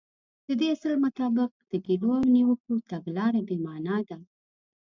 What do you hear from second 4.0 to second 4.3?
ده.